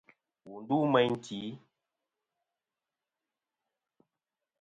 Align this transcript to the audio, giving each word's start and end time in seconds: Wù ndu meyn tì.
Wù 0.45 0.53
ndu 0.61 0.77
meyn 0.91 1.13
tì. 1.25 1.39